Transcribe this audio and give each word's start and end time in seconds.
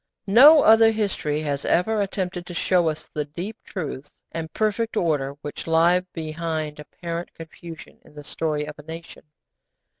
No 0.25 0.63
other 0.63 0.89
history 0.89 1.41
has 1.41 1.63
ever 1.63 2.01
attempted 2.01 2.47
to 2.47 2.55
show 2.55 2.89
us 2.89 3.07
the 3.13 3.23
deep 3.25 3.55
truths 3.63 4.09
and 4.31 4.51
perfect 4.51 4.97
order 4.97 5.33
which 5.43 5.67
lie 5.67 5.99
behind 6.11 6.79
apparent 6.79 7.31
confusion 7.35 7.99
in 8.03 8.15
the 8.15 8.23
story 8.23 8.65
of 8.67 8.79
a 8.79 8.83
nation. 8.83 9.25